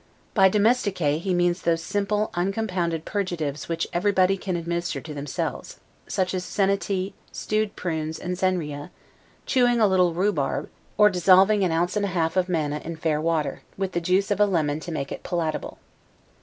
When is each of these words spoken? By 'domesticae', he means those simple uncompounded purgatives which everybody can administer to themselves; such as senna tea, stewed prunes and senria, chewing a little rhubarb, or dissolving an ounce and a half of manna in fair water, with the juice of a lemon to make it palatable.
By 0.33 0.49
'domesticae', 0.49 1.19
he 1.19 1.31
means 1.31 1.61
those 1.61 1.83
simple 1.83 2.31
uncompounded 2.33 3.05
purgatives 3.05 3.69
which 3.69 3.85
everybody 3.93 4.35
can 4.35 4.55
administer 4.55 4.99
to 4.99 5.13
themselves; 5.13 5.79
such 6.07 6.33
as 6.33 6.43
senna 6.43 6.75
tea, 6.77 7.13
stewed 7.31 7.75
prunes 7.75 8.17
and 8.17 8.35
senria, 8.35 8.89
chewing 9.45 9.79
a 9.79 9.85
little 9.85 10.15
rhubarb, 10.15 10.71
or 10.97 11.11
dissolving 11.11 11.63
an 11.63 11.71
ounce 11.71 11.95
and 11.95 12.05
a 12.05 12.09
half 12.17 12.35
of 12.35 12.49
manna 12.49 12.81
in 12.83 12.95
fair 12.95 13.21
water, 13.21 13.61
with 13.77 13.91
the 13.91 14.01
juice 14.01 14.31
of 14.31 14.39
a 14.39 14.47
lemon 14.47 14.79
to 14.79 14.91
make 14.91 15.11
it 15.11 15.21
palatable. 15.21 15.77